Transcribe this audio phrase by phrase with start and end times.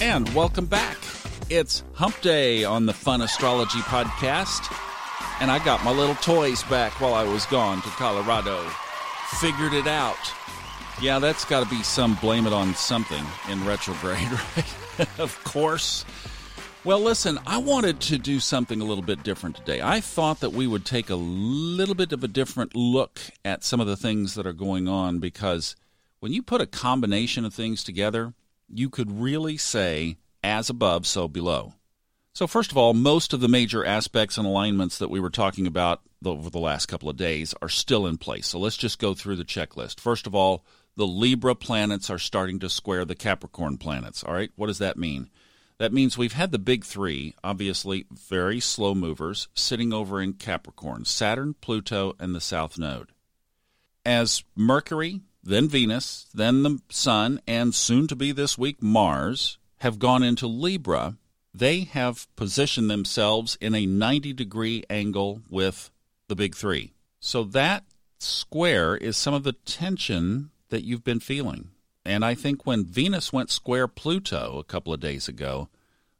[0.00, 0.96] And welcome back.
[1.50, 4.74] It's Hump Day on the Fun Astrology Podcast.
[5.42, 8.66] And I got my little toys back while I was gone to Colorado.
[9.40, 10.16] Figured it out.
[11.02, 14.26] Yeah, that's got to be some blame it on something in retrograde,
[14.56, 15.18] right?
[15.20, 16.06] of course.
[16.82, 19.82] Well, listen, I wanted to do something a little bit different today.
[19.82, 23.80] I thought that we would take a little bit of a different look at some
[23.80, 25.76] of the things that are going on because
[26.20, 28.32] when you put a combination of things together,
[28.72, 31.74] you could really say, as above, so below.
[32.32, 35.66] So, first of all, most of the major aspects and alignments that we were talking
[35.66, 38.48] about over the last couple of days are still in place.
[38.48, 39.98] So, let's just go through the checklist.
[39.98, 40.64] First of all,
[40.96, 44.22] the Libra planets are starting to square the Capricorn planets.
[44.22, 45.30] All right, what does that mean?
[45.78, 51.06] That means we've had the big three, obviously very slow movers, sitting over in Capricorn
[51.06, 53.12] Saturn, Pluto, and the South Node.
[54.04, 59.98] As Mercury, then Venus, then the Sun, and soon to be this week Mars have
[59.98, 61.16] gone into Libra,
[61.54, 65.90] they have positioned themselves in a 90 degree angle with
[66.28, 66.92] the big three.
[67.18, 67.84] So that
[68.18, 71.70] square is some of the tension that you've been feeling.
[72.04, 75.68] And I think when Venus went square Pluto a couple of days ago,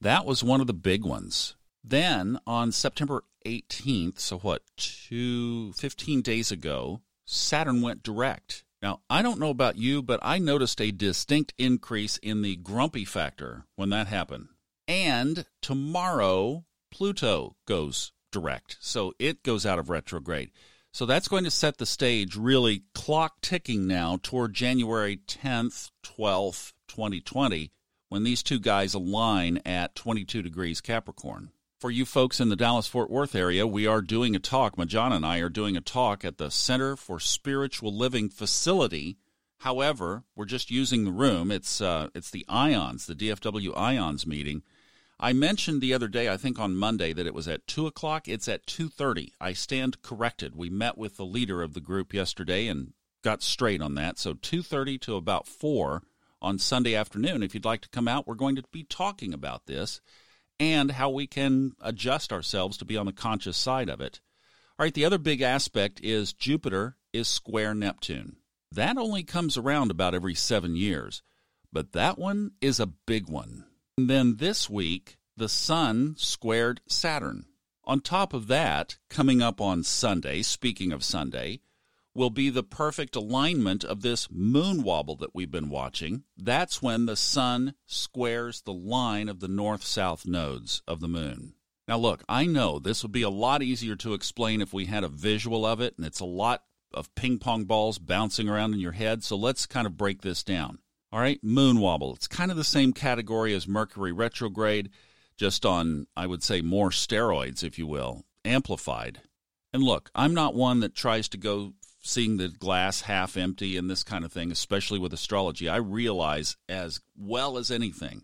[0.00, 1.56] that was one of the big ones.
[1.82, 8.63] Then on September 18th, so what, two, 15 days ago, Saturn went direct.
[8.84, 13.06] Now, I don't know about you, but I noticed a distinct increase in the grumpy
[13.06, 14.48] factor when that happened.
[14.86, 18.76] And tomorrow, Pluto goes direct.
[18.80, 20.50] So it goes out of retrograde.
[20.92, 26.74] So that's going to set the stage, really clock ticking now toward January 10th, 12th,
[26.88, 27.72] 2020,
[28.10, 31.52] when these two guys align at 22 degrees Capricorn.
[31.84, 34.76] For you folks in the Dallas Fort Worth area, we are doing a talk.
[34.76, 39.18] Majana and I are doing a talk at the Center for Spiritual Living facility.
[39.58, 41.50] However, we're just using the room.
[41.50, 44.62] It's uh, it's the Ions, the DFW Ions meeting
[45.20, 48.28] I mentioned the other day, I think on Monday, that it was at two o'clock.
[48.28, 49.34] It's at two thirty.
[49.38, 50.56] I stand corrected.
[50.56, 54.18] We met with the leader of the group yesterday and got straight on that.
[54.18, 56.02] So two thirty to about four
[56.40, 57.42] on Sunday afternoon.
[57.42, 60.00] If you'd like to come out, we're going to be talking about this
[60.58, 64.20] and how we can adjust ourselves to be on the conscious side of it.
[64.78, 68.36] All right, the other big aspect is Jupiter is square Neptune.
[68.72, 71.22] That only comes around about every seven years,
[71.72, 73.66] but that one is a big one.
[73.96, 77.46] And then this week, the Sun squared Saturn.
[77.84, 81.60] On top of that, coming up on Sunday, speaking of Sunday,
[82.14, 86.22] will be the perfect alignment of this moon wobble that we've been watching.
[86.36, 91.54] That's when the Sun squares the line of the north south nodes of the moon.
[91.88, 95.04] Now, look, I know this would be a lot easier to explain if we had
[95.04, 96.62] a visual of it, and it's a lot
[96.94, 100.42] of ping pong balls bouncing around in your head, so let's kind of break this
[100.42, 100.78] down.
[101.12, 102.14] All right, moon wobble.
[102.14, 104.90] It's kind of the same category as Mercury retrograde,
[105.36, 109.20] just on, I would say, more steroids, if you will, amplified.
[109.72, 111.74] And look, I'm not one that tries to go
[112.04, 115.68] seeing the glass half empty and this kind of thing, especially with astrology.
[115.68, 118.22] I realize as well as anything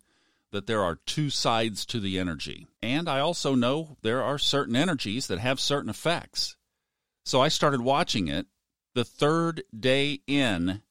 [0.52, 2.66] that there are two sides to the energy.
[2.82, 6.56] And I also know there are certain energies that have certain effects.
[7.24, 8.46] So I started watching it.
[8.94, 10.82] The third day in,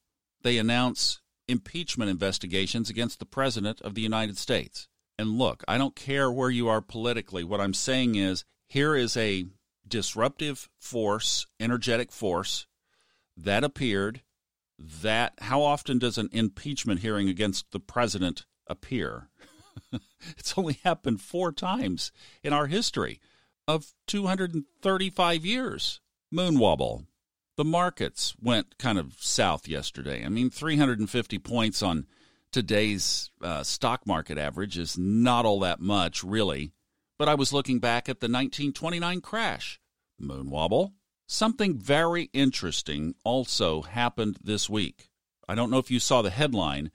[0.41, 4.87] they announce impeachment investigations against the President of the United States.
[5.19, 7.43] And look, I don't care where you are politically.
[7.43, 9.45] What I'm saying is here is a
[9.87, 12.67] disruptive force, energetic force
[13.43, 14.21] that appeared.
[14.77, 19.29] That how often does an impeachment hearing against the president appear?
[20.37, 22.11] it's only happened four times
[22.43, 23.19] in our history
[23.67, 25.99] of 235 years.
[26.31, 27.05] Moon wobble,
[27.57, 30.25] the markets went kind of south yesterday.
[30.25, 32.07] I mean, 350 points on
[32.51, 36.71] today's uh, stock market average is not all that much, really.
[37.17, 39.79] But I was looking back at the 1929 crash.
[40.17, 40.93] Moon wobble.
[41.31, 45.11] Something very interesting also happened this week.
[45.47, 46.89] I don't know if you saw the headline,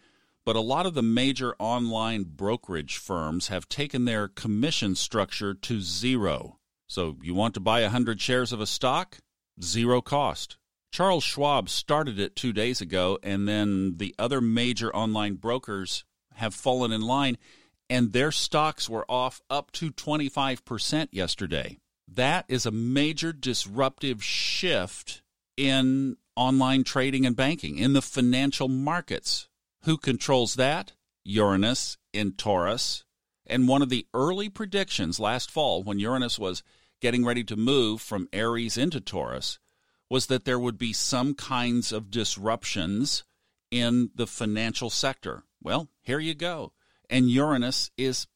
[0.45, 5.81] but a lot of the major online brokerage firms have taken their commission structure to
[5.81, 6.59] zero.
[6.89, 9.19] So you want to buy 100 shares of a stock?
[9.63, 10.57] Zero cost.
[10.91, 16.05] Charles Schwab started it two days ago, and then the other major online brokers
[16.35, 17.39] have fallen in line,
[17.89, 21.79] and their stocks were off up to 25% yesterday.
[22.07, 25.23] That is a major disruptive shift
[25.57, 29.49] in online trading and banking, in the financial markets.
[29.85, 30.93] Who controls that?
[31.25, 33.05] Uranus in Taurus.
[33.47, 36.63] And one of the early predictions last fall, when Uranus was
[37.01, 39.59] getting ready to move from Aries into Taurus
[40.11, 43.25] was that there would be some kinds of disruptions
[43.71, 45.45] in the financial sector.
[45.63, 46.73] Well, here you go.
[47.11, 48.27] And Uranus is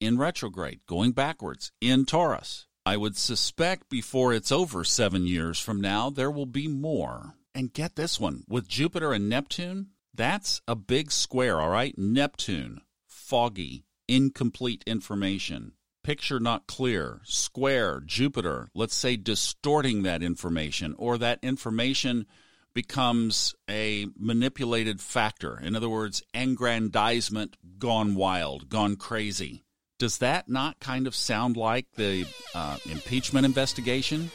[0.00, 2.66] in retrograde, going backwards in Taurus.
[2.88, 7.34] I would suspect before it's over seven years from now, there will be more.
[7.54, 11.94] And get this one with Jupiter and Neptune, that's a big square, all right?
[11.98, 21.18] Neptune, foggy, incomplete information, picture not clear, square, Jupiter, let's say distorting that information, or
[21.18, 22.24] that information
[22.72, 25.60] becomes a manipulated factor.
[25.60, 29.62] In other words, aggrandizement gone wild, gone crazy.
[29.98, 34.30] Does that not kind of sound like the uh, impeachment investigation?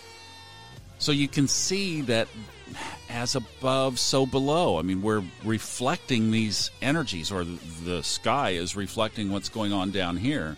[0.99, 2.27] So you can see that
[3.09, 4.77] as above, so below.
[4.77, 7.45] I mean, we're reflecting these energies, or
[7.85, 10.57] the sky is reflecting what's going on down here.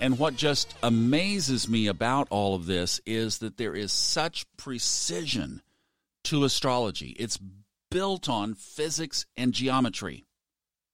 [0.00, 5.62] And what just amazes me about all of this is that there is such precision
[6.24, 7.16] to astrology.
[7.18, 7.38] It's
[7.90, 10.26] built on physics and geometry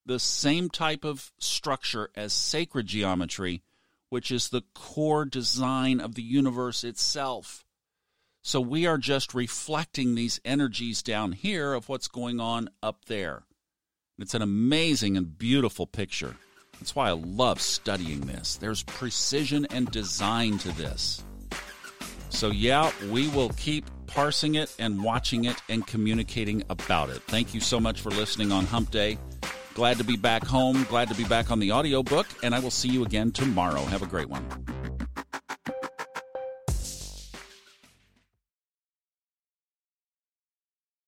[0.04, 3.62] the same type of structure as sacred geometry,
[4.08, 7.64] which is the core design of the universe itself.
[8.42, 13.44] So we are just reflecting these energies down here of what's going on up there.
[14.18, 16.36] It's an amazing and beautiful picture.
[16.78, 18.56] That's why I love studying this.
[18.56, 21.22] There's precision and design to this.
[22.30, 27.22] So, yeah, we will keep parsing it and watching it and communicating about it.
[27.22, 29.18] Thank you so much for listening on Hump Day.
[29.74, 30.84] Glad to be back home.
[30.88, 32.26] Glad to be back on the audiobook.
[32.42, 33.82] And I will see you again tomorrow.
[33.84, 34.46] Have a great one.